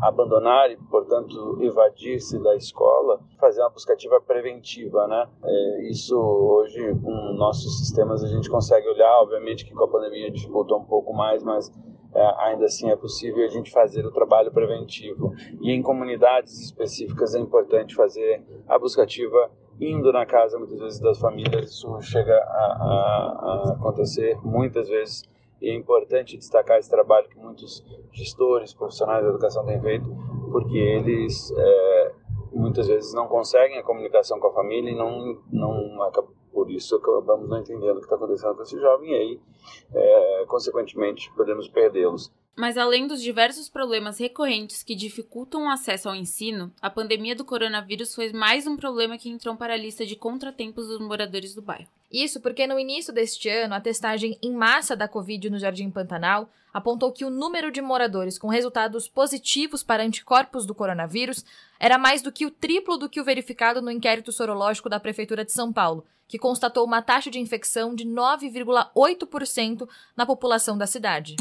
abandonar 0.00 0.70
e, 0.70 0.76
portanto, 0.76 1.58
evadir-se 1.60 2.38
da 2.42 2.56
escola, 2.56 3.20
fazer 3.38 3.60
uma 3.60 3.70
buscativa 3.70 4.20
preventiva, 4.20 5.06
né? 5.06 5.28
É, 5.44 5.82
isso 5.90 6.18
hoje 6.18 6.94
com 7.02 7.34
nossos 7.34 7.78
sistemas 7.78 8.24
a 8.24 8.28
gente 8.28 8.48
consegue 8.48 8.88
olhar, 8.88 9.20
obviamente 9.20 9.64
que 9.66 9.74
com 9.74 9.84
a 9.84 9.88
pandemia 9.88 10.30
dificultou 10.30 10.78
um 10.78 10.84
pouco 10.84 11.12
mais, 11.12 11.42
mas 11.42 11.70
é, 12.14 12.34
ainda 12.44 12.64
assim 12.64 12.90
é 12.90 12.96
possível 12.96 13.44
a 13.44 13.48
gente 13.48 13.70
fazer 13.70 14.06
o 14.06 14.12
trabalho 14.12 14.50
preventivo. 14.50 15.34
E 15.60 15.70
em 15.70 15.82
comunidades 15.82 16.58
específicas 16.60 17.34
é 17.34 17.38
importante 17.38 17.94
fazer 17.94 18.42
a 18.66 18.78
buscativa 18.78 19.50
indo 19.90 20.12
na 20.12 20.24
casa 20.24 20.58
muitas 20.58 20.78
vezes 20.78 21.00
das 21.00 21.18
famílias, 21.18 21.70
isso 21.70 22.00
chega 22.02 22.34
a, 22.34 22.38
a, 22.38 23.68
a 23.68 23.72
acontecer 23.72 24.38
muitas 24.42 24.88
vezes 24.88 25.22
e 25.60 25.70
é 25.70 25.74
importante 25.74 26.36
destacar 26.36 26.78
esse 26.78 26.90
trabalho 26.90 27.28
que 27.28 27.38
muitos 27.38 27.84
gestores, 28.12 28.74
profissionais 28.74 29.22
da 29.22 29.30
educação 29.30 29.64
têm 29.64 29.80
feito, 29.80 30.08
porque 30.50 30.76
eles 30.76 31.52
é, 31.56 32.12
muitas 32.52 32.88
vezes 32.88 33.14
não 33.14 33.28
conseguem 33.28 33.78
a 33.78 33.82
comunicação 33.82 34.40
com 34.40 34.48
a 34.48 34.52
família 34.52 34.90
e 34.90 34.94
não, 34.96 35.40
não 35.52 36.00
por 36.52 36.70
isso 36.70 36.96
acabamos 36.96 37.48
não 37.48 37.58
entendendo 37.58 37.96
o 37.96 37.98
que 37.98 38.04
está 38.04 38.16
acontecendo 38.16 38.54
com 38.54 38.62
esse 38.62 38.78
jovem 38.78 39.10
e 39.10 39.14
aí, 39.14 39.40
é, 39.94 40.44
consequentemente, 40.46 41.32
podemos 41.34 41.68
perdê-los. 41.68 42.30
Mas 42.54 42.76
além 42.76 43.06
dos 43.06 43.22
diversos 43.22 43.68
problemas 43.68 44.18
recorrentes 44.18 44.82
que 44.82 44.94
dificultam 44.94 45.64
o 45.64 45.70
acesso 45.70 46.08
ao 46.08 46.14
ensino, 46.14 46.70
a 46.82 46.90
pandemia 46.90 47.34
do 47.34 47.46
coronavírus 47.46 48.14
foi 48.14 48.30
mais 48.30 48.66
um 48.66 48.76
problema 48.76 49.16
que 49.16 49.30
entrou 49.30 49.56
para 49.56 49.72
a 49.72 49.76
lista 49.76 50.04
de 50.04 50.16
contratempos 50.16 50.86
dos 50.86 51.00
moradores 51.00 51.54
do 51.54 51.62
bairro. 51.62 51.88
Isso 52.10 52.40
porque 52.40 52.66
no 52.66 52.78
início 52.78 53.10
deste 53.10 53.48
ano, 53.48 53.74
a 53.74 53.80
testagem 53.80 54.38
em 54.42 54.52
massa 54.52 54.94
da 54.94 55.08
Covid 55.08 55.48
no 55.48 55.58
Jardim 55.58 55.90
Pantanal 55.90 56.50
apontou 56.72 57.10
que 57.10 57.24
o 57.24 57.30
número 57.30 57.72
de 57.72 57.80
moradores 57.80 58.38
com 58.38 58.48
resultados 58.48 59.08
positivos 59.08 59.82
para 59.82 60.02
anticorpos 60.02 60.66
do 60.66 60.74
coronavírus 60.74 61.46
era 61.80 61.96
mais 61.96 62.20
do 62.20 62.30
que 62.30 62.44
o 62.44 62.50
triplo 62.50 62.98
do 62.98 63.08
que 63.08 63.20
o 63.20 63.24
verificado 63.24 63.80
no 63.80 63.90
inquérito 63.90 64.30
sorológico 64.30 64.90
da 64.90 65.00
Prefeitura 65.00 65.42
de 65.42 65.52
São 65.52 65.72
Paulo, 65.72 66.04
que 66.28 66.38
constatou 66.38 66.84
uma 66.84 67.00
taxa 67.00 67.30
de 67.30 67.38
infecção 67.38 67.94
de 67.94 68.04
9,8% 68.04 69.88
na 70.14 70.26
população 70.26 70.76
da 70.76 70.86
cidade. 70.86 71.36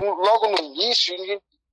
Logo 0.00 0.48
no 0.48 0.58
início, 0.58 1.14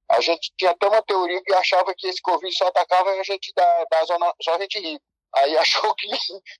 a 0.09 0.21
gente 0.21 0.51
tinha 0.57 0.71
até 0.71 0.87
uma 0.87 1.01
teoria 1.01 1.41
que 1.43 1.53
achava 1.53 1.93
que 1.95 2.07
esse 2.07 2.21
Covid 2.21 2.55
só 2.55 2.67
atacava 2.67 3.09
a 3.11 3.23
gente 3.23 3.53
da, 3.55 3.85
da 3.89 4.05
zona, 4.05 4.33
só 4.41 4.55
a 4.55 4.59
gente 4.59 4.79
rica. 4.79 5.03
Aí 5.35 5.57
achou 5.57 5.93
que, 5.95 6.07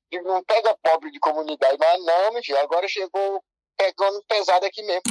que 0.10 0.22
não 0.22 0.44
pega 0.44 0.78
pobre 0.84 1.12
de 1.12 1.20
comunidade, 1.20 1.78
mas 1.80 2.06
não, 2.06 2.34
meu 2.34 2.44
filho, 2.44 2.60
agora 2.60 2.88
chegou 2.88 3.44
pegando 3.78 4.24
pesado 4.28 4.66
aqui 4.66 4.82
mesmo. 4.84 5.04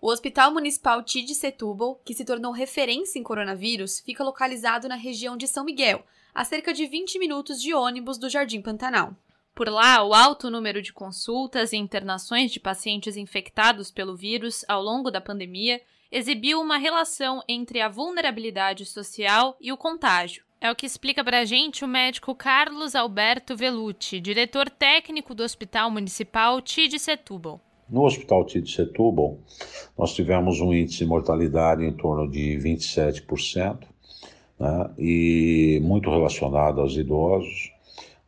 O 0.00 0.10
Hospital 0.10 0.50
Municipal 0.50 1.02
TID 1.02 1.34
Setúbal, 1.34 1.96
que 2.04 2.12
se 2.12 2.24
tornou 2.24 2.52
referência 2.52 3.18
em 3.18 3.22
coronavírus, 3.22 4.00
fica 4.00 4.22
localizado 4.22 4.86
na 4.86 4.96
região 4.96 5.36
de 5.36 5.48
São 5.48 5.64
Miguel, 5.64 6.04
a 6.34 6.44
cerca 6.44 6.74
de 6.74 6.86
20 6.86 7.18
minutos 7.18 7.60
de 7.60 7.72
ônibus 7.72 8.18
do 8.18 8.28
Jardim 8.28 8.60
Pantanal. 8.60 9.16
Por 9.54 9.68
lá, 9.68 10.02
o 10.02 10.12
alto 10.12 10.50
número 10.50 10.82
de 10.82 10.92
consultas 10.92 11.72
e 11.72 11.76
internações 11.76 12.50
de 12.50 12.58
pacientes 12.58 13.16
infectados 13.16 13.88
pelo 13.88 14.16
vírus 14.16 14.64
ao 14.66 14.82
longo 14.82 15.12
da 15.12 15.20
pandemia 15.20 15.80
exibiu 16.10 16.60
uma 16.60 16.76
relação 16.76 17.40
entre 17.48 17.80
a 17.80 17.88
vulnerabilidade 17.88 18.84
social 18.84 19.56
e 19.60 19.70
o 19.72 19.76
contágio. 19.76 20.42
É 20.60 20.70
o 20.70 20.74
que 20.74 20.86
explica 20.86 21.22
para 21.22 21.40
a 21.40 21.44
gente 21.44 21.84
o 21.84 21.88
médico 21.88 22.34
Carlos 22.34 22.96
Alberto 22.96 23.56
Velucci, 23.56 24.18
diretor 24.18 24.68
técnico 24.68 25.34
do 25.34 25.44
Hospital 25.44 25.88
Municipal 25.88 26.60
TID 26.60 26.98
Setúbal. 26.98 27.60
No 27.88 28.04
Hospital 28.04 28.46
TID 28.46 28.68
Setúbal, 28.68 29.38
nós 29.96 30.14
tivemos 30.14 30.60
um 30.60 30.74
índice 30.74 30.98
de 30.98 31.06
mortalidade 31.06 31.84
em 31.84 31.92
torno 31.92 32.28
de 32.28 32.58
27%, 32.58 33.86
né, 34.58 34.90
e 34.98 35.78
muito 35.82 36.10
relacionado 36.10 36.80
aos 36.80 36.96
idosos, 36.96 37.73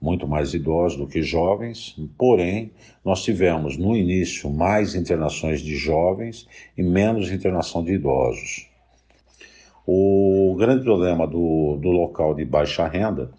muito 0.00 0.26
mais 0.28 0.54
idosos 0.54 0.98
do 0.98 1.06
que 1.06 1.22
jovens, 1.22 1.96
porém, 2.18 2.70
nós 3.04 3.22
tivemos 3.22 3.76
no 3.76 3.96
início 3.96 4.50
mais 4.50 4.94
internações 4.94 5.60
de 5.60 5.76
jovens 5.76 6.46
e 6.76 6.82
menos 6.82 7.30
internação 7.30 7.82
de 7.82 7.92
idosos. 7.92 8.68
O 9.86 10.54
grande 10.58 10.82
problema 10.84 11.26
do, 11.26 11.78
do 11.80 11.90
local 11.90 12.34
de 12.34 12.44
baixa 12.44 12.86
renda, 12.86 13.30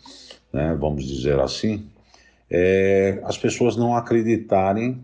né, 0.52 0.76
vamos 0.80 1.06
dizer 1.06 1.40
assim, 1.40 1.86
é 2.50 3.20
as 3.24 3.38
pessoas 3.38 3.76
não 3.76 3.96
acreditarem 3.96 5.04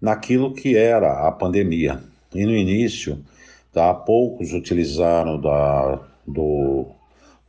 naquilo 0.00 0.52
que 0.52 0.76
era 0.76 1.26
a 1.26 1.32
pandemia. 1.32 2.00
E 2.34 2.44
no 2.44 2.54
início, 2.54 3.18
tá, 3.72 3.92
poucos 3.94 4.52
utilizaram 4.52 5.40
da, 5.40 6.00
do 6.26 6.86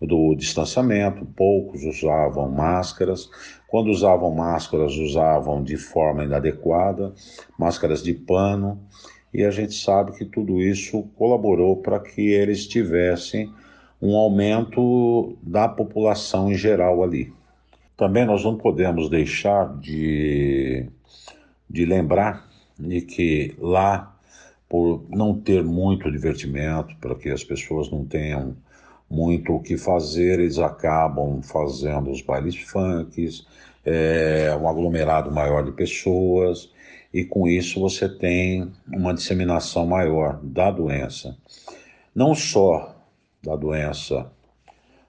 do 0.05 0.35
distanciamento, 0.35 1.25
poucos 1.25 1.83
usavam 1.83 2.49
máscaras. 2.49 3.29
Quando 3.67 3.89
usavam 3.89 4.31
máscaras, 4.31 4.93
usavam 4.93 5.63
de 5.63 5.77
forma 5.77 6.23
inadequada, 6.23 7.13
máscaras 7.57 8.03
de 8.03 8.13
pano, 8.13 8.79
e 9.33 9.43
a 9.43 9.49
gente 9.49 9.73
sabe 9.73 10.11
que 10.11 10.25
tudo 10.25 10.61
isso 10.61 11.03
colaborou 11.15 11.77
para 11.77 11.99
que 11.99 12.21
eles 12.21 12.67
tivessem 12.67 13.51
um 14.01 14.15
aumento 14.15 15.35
da 15.41 15.67
população 15.67 16.51
em 16.51 16.55
geral 16.55 17.01
ali. 17.01 17.33
Também 17.97 18.25
nós 18.25 18.43
não 18.43 18.57
podemos 18.57 19.09
deixar 19.09 19.75
de, 19.79 20.87
de 21.69 21.85
lembrar 21.85 22.47
de 22.77 23.01
que 23.01 23.55
lá, 23.57 24.15
por 24.67 25.05
não 25.09 25.39
ter 25.39 25.63
muito 25.63 26.11
divertimento, 26.11 26.95
para 26.97 27.15
que 27.15 27.29
as 27.29 27.43
pessoas 27.43 27.89
não 27.89 28.05
tenham 28.05 28.55
muito 29.09 29.53
o 29.53 29.61
que 29.61 29.77
fazer, 29.77 30.39
eles 30.39 30.57
acabam 30.57 31.41
fazendo 31.41 32.09
os 32.11 32.21
bailes 32.21 32.55
funks, 32.57 33.45
é, 33.85 34.55
um 34.59 34.67
aglomerado 34.67 35.31
maior 35.31 35.63
de 35.63 35.71
pessoas, 35.71 36.71
e 37.13 37.23
com 37.23 37.47
isso 37.47 37.79
você 37.79 38.09
tem 38.09 38.71
uma 38.87 39.13
disseminação 39.13 39.85
maior 39.85 40.39
da 40.41 40.71
doença. 40.71 41.37
Não 42.15 42.33
só 42.33 42.95
da 43.43 43.55
doença 43.55 44.31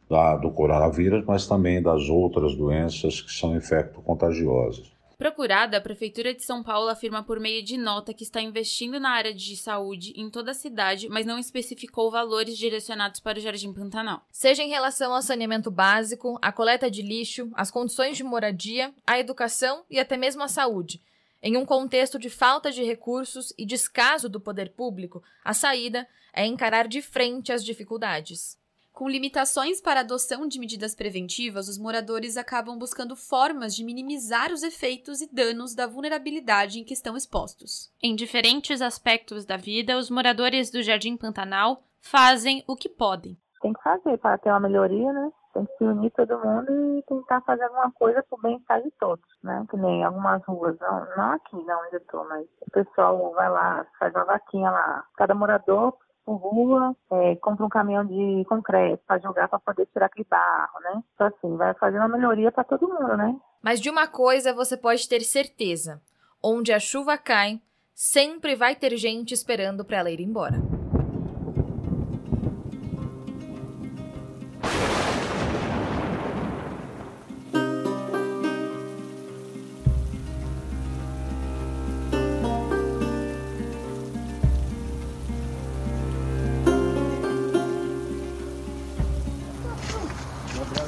da, 0.08 0.36
do 0.36 0.50
coronavírus, 0.50 1.24
mas 1.26 1.46
também 1.46 1.80
das 1.80 2.08
outras 2.08 2.54
doenças 2.54 3.20
que 3.20 3.32
são 3.32 3.56
infecto-contagiosas. 3.56 4.93
Procurada, 5.16 5.76
a 5.76 5.80
Prefeitura 5.80 6.34
de 6.34 6.42
São 6.42 6.62
Paulo 6.62 6.88
afirma 6.88 7.22
por 7.22 7.38
meio 7.38 7.62
de 7.62 7.76
nota 7.76 8.12
que 8.12 8.24
está 8.24 8.40
investindo 8.40 8.98
na 8.98 9.10
área 9.10 9.32
de 9.32 9.56
saúde 9.56 10.12
em 10.16 10.28
toda 10.28 10.50
a 10.50 10.54
cidade, 10.54 11.08
mas 11.08 11.24
não 11.24 11.38
especificou 11.38 12.10
valores 12.10 12.58
direcionados 12.58 13.20
para 13.20 13.38
o 13.38 13.40
Jardim 13.40 13.72
Pantanal. 13.72 14.26
Seja 14.30 14.62
em 14.62 14.68
relação 14.68 15.14
ao 15.14 15.22
saneamento 15.22 15.70
básico, 15.70 16.38
a 16.42 16.50
coleta 16.50 16.90
de 16.90 17.02
lixo, 17.02 17.50
as 17.54 17.70
condições 17.70 18.16
de 18.16 18.24
moradia, 18.24 18.92
a 19.06 19.18
educação 19.18 19.84
e 19.88 20.00
até 20.00 20.16
mesmo 20.16 20.42
a 20.42 20.48
saúde. 20.48 21.00
Em 21.40 21.56
um 21.56 21.64
contexto 21.64 22.18
de 22.18 22.30
falta 22.30 22.72
de 22.72 22.82
recursos 22.82 23.52
e 23.58 23.66
descaso 23.66 24.28
do 24.28 24.40
poder 24.40 24.70
público, 24.70 25.22
a 25.44 25.52
saída 25.52 26.08
é 26.32 26.44
encarar 26.46 26.88
de 26.88 27.02
frente 27.02 27.52
as 27.52 27.64
dificuldades. 27.64 28.58
Com 28.94 29.08
limitações 29.08 29.80
para 29.80 29.98
a 29.98 30.02
adoção 30.04 30.46
de 30.46 30.56
medidas 30.56 30.94
preventivas, 30.94 31.68
os 31.68 31.76
moradores 31.76 32.36
acabam 32.36 32.78
buscando 32.78 33.16
formas 33.16 33.74
de 33.74 33.82
minimizar 33.82 34.52
os 34.52 34.62
efeitos 34.62 35.20
e 35.20 35.28
danos 35.34 35.74
da 35.74 35.84
vulnerabilidade 35.84 36.78
em 36.78 36.84
que 36.84 36.94
estão 36.94 37.16
expostos. 37.16 37.92
Em 38.00 38.14
diferentes 38.14 38.80
aspectos 38.80 39.44
da 39.44 39.56
vida, 39.56 39.98
os 39.98 40.08
moradores 40.08 40.70
do 40.70 40.80
Jardim 40.80 41.16
Pantanal 41.16 41.82
fazem 42.00 42.62
o 42.68 42.76
que 42.76 42.88
podem. 42.88 43.36
Tem 43.60 43.72
que 43.72 43.82
fazer 43.82 44.16
para 44.18 44.38
ter 44.38 44.50
uma 44.50 44.60
melhoria, 44.60 45.12
né? 45.12 45.32
Tem 45.52 45.66
que 45.66 45.76
se 45.76 45.84
unir 45.84 46.12
todo 46.12 46.38
mundo 46.38 46.70
e 46.96 47.02
tentar 47.02 47.40
fazer 47.40 47.64
alguma 47.64 47.90
coisa 47.90 48.22
para 48.22 48.38
o 48.38 48.42
bem-estar 48.42 48.80
de 48.80 48.92
todos, 48.92 49.26
né? 49.42 49.66
Que 49.70 49.76
nem 49.76 50.04
algumas 50.04 50.40
ruas, 50.44 50.78
não, 50.78 51.04
não 51.16 51.32
aqui, 51.32 51.56
não 51.56 51.80
onde 51.80 51.96
eu 51.96 52.00
estou, 52.00 52.24
mas 52.28 52.46
o 52.60 52.70
pessoal 52.70 53.32
vai 53.32 53.50
lá, 53.50 53.84
faz 53.98 54.14
uma 54.14 54.24
vaquinha 54.24 54.70
lá. 54.70 55.04
Cada 55.16 55.34
morador 55.34 55.96
por 56.24 56.36
rua, 56.36 56.96
é, 57.10 57.36
compra 57.36 57.66
um 57.66 57.68
caminhão 57.68 58.04
de 58.04 58.44
concreto 58.48 59.02
para 59.06 59.18
jogar 59.18 59.48
para 59.48 59.58
poder 59.58 59.86
tirar 59.92 60.06
aquele 60.06 60.26
barro, 60.28 60.80
né? 60.80 61.02
Então, 61.14 61.26
assim, 61.26 61.56
vai 61.56 61.74
fazer 61.74 61.98
uma 61.98 62.08
melhoria 62.08 62.50
para 62.50 62.64
todo 62.64 62.88
mundo, 62.88 63.16
né? 63.16 63.36
Mas 63.62 63.80
de 63.80 63.90
uma 63.90 64.06
coisa 64.06 64.52
você 64.52 64.76
pode 64.76 65.08
ter 65.08 65.20
certeza: 65.20 66.00
onde 66.42 66.72
a 66.72 66.78
chuva 66.78 67.16
cai, 67.18 67.60
sempre 67.94 68.56
vai 68.56 68.74
ter 68.74 68.96
gente 68.96 69.32
esperando 69.32 69.84
para 69.84 69.98
ela 69.98 70.10
ir 70.10 70.20
embora. 70.20 70.73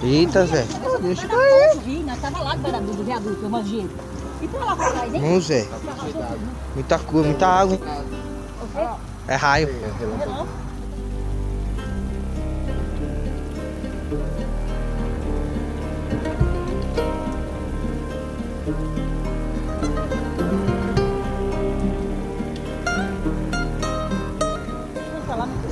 Eita, 0.02 0.46
Zé. 0.46 0.64
Deixa 1.00 1.26
cair. 1.26 2.04
Nós 2.04 2.20
tava 2.20 2.42
lá 2.42 2.54
do 2.54 3.04
viaduto, 3.04 3.40
eu 3.42 3.48
imagino. 3.48 3.90
E 4.40 4.48
pra 4.48 4.64
lá 4.64 4.76
pra 4.76 4.90
trás, 4.90 5.14
hein? 5.14 5.20
Não, 5.20 5.40
Zé. 5.40 5.66
Muita 6.74 6.98
cor, 6.98 7.24
muita 7.24 7.46
água. 7.46 7.78
É 9.26 9.34
raio. 9.34 9.68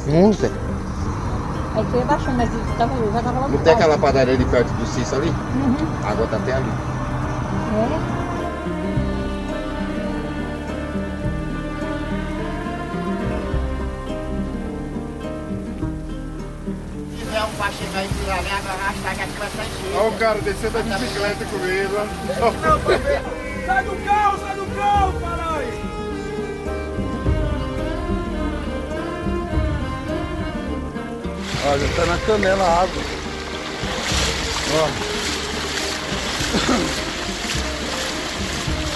Não 0.07 0.33
sei. 0.33 0.64
Aí 1.77 1.85
foi 1.91 2.03
abaixando, 2.03 2.37
mas 2.37 2.51
tava, 2.79 3.13
já 3.13 3.23
tava 3.23 3.41
lá 3.41 3.49
Não 3.49 3.59
tem 3.59 3.73
aquela 3.73 3.99
padaria 3.99 4.35
ali 4.35 4.45
perto 4.45 4.73
do 4.75 4.87
Cício 4.87 5.17
ali? 5.17 5.29
Uhum. 5.29 5.77
A 6.05 6.11
água 6.11 6.27
tá 6.29 6.37
até 6.37 6.53
ali. 6.53 6.71
É. 7.75 8.15
Se 17.11 17.25
tiver 17.25 17.43
um 17.43 17.51
pra 17.57 17.71
chegar 17.73 18.05
e 18.05 18.09
tirar 18.09 18.39
ali, 18.39 18.49
água 18.51 18.71
arrastar 18.71 19.15
que 19.15 19.39
vai 19.39 19.49
estar 19.49 19.65
cheio. 19.65 19.97
Olha 19.97 20.09
o 20.09 20.13
cara 20.19 20.41
descendo 20.43 20.83
da 20.85 20.99
bicicleta 20.99 21.45
comigo. 21.47 21.95
Sai 23.67 23.85
do 23.85 24.05
carro, 24.05 24.39
sai 24.39 24.55
do 24.55 24.77
carro, 24.77 25.13
caralho! 25.21 25.34
Olha, 31.67 31.89
tá 31.97 32.05
na 32.05 32.19
canela 32.19 32.63
a 32.63 32.83
água. 32.83 33.03
Ó. 34.75 34.89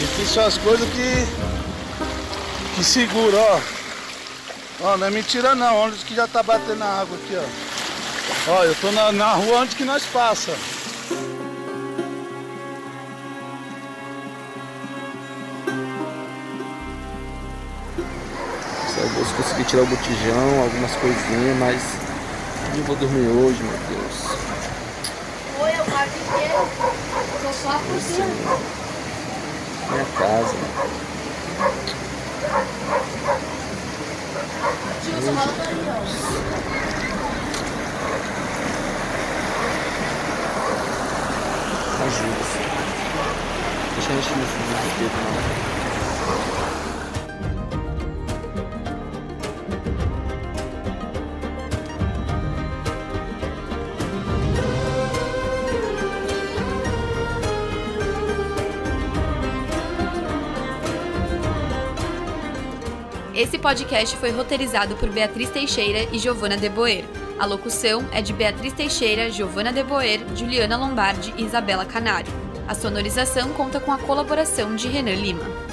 Aqui 0.04 0.26
são 0.26 0.44
as 0.44 0.58
coisas 0.58 0.86
que. 0.90 1.26
que 2.76 2.84
segura, 2.84 3.38
ó. 3.38 3.60
Ó, 4.80 4.96
não 4.98 5.06
é 5.06 5.10
mentira 5.10 5.54
não, 5.54 5.76
onde 5.76 5.96
que 6.04 6.14
já 6.14 6.28
tá 6.28 6.42
batendo 6.42 6.84
a 6.84 7.00
água 7.00 7.16
aqui, 7.16 7.36
ó. 7.36 7.44
Ó, 8.52 8.64
eu 8.64 8.74
tô 8.74 8.92
na, 8.92 9.12
na 9.12 9.32
rua 9.32 9.60
onde 9.60 9.74
que 9.74 9.84
nós 9.84 10.04
passa. 10.04 10.52
Só 18.94 19.00
vou 19.14 19.24
conseguir 19.36 19.64
tirar 19.64 19.82
o 19.84 19.86
botijão, 19.86 20.62
algumas 20.62 20.92
coisinhas, 20.96 21.56
mas 21.58 22.07
não 22.78 22.84
vou 22.84 22.96
dormir 22.96 23.26
hoje, 23.26 23.60
meu 23.62 23.78
Deus. 23.88 24.14
Oi, 25.60 25.70
eu 25.70 25.84
moro 25.90 26.08
inteiro. 26.08 26.68
Tô 27.42 27.52
só 27.52 27.70
a 27.70 27.78
cozinha. 27.80 28.26
Minha 29.90 30.04
casa. 30.16 30.54
Tio, 35.02 35.22
só 35.22 35.30
rola. 35.32 35.52
Ajuda. 42.06 42.42
Deixa 43.94 44.08
a 44.08 44.14
gente 44.14 44.30
no 44.30 44.46
fundo 44.46 44.68
do 44.68 45.10
não. 45.72 45.77
Esse 63.58 63.62
podcast 63.64 64.16
foi 64.18 64.30
roteirizado 64.30 64.94
por 64.94 65.08
Beatriz 65.08 65.50
Teixeira 65.50 66.08
e 66.12 66.18
Giovana 66.20 66.56
Deboer. 66.56 67.04
A 67.40 67.44
locução 67.44 68.06
é 68.12 68.22
de 68.22 68.32
Beatriz 68.32 68.72
Teixeira, 68.72 69.32
Giovana 69.32 69.72
Deboer, 69.72 70.20
Juliana 70.36 70.76
Lombardi 70.76 71.34
e 71.36 71.42
Isabela 71.42 71.84
Canário. 71.84 72.32
A 72.68 72.74
sonorização 72.76 73.48
conta 73.54 73.80
com 73.80 73.90
a 73.90 73.98
colaboração 73.98 74.76
de 74.76 74.86
Renan 74.86 75.16
Lima. 75.16 75.67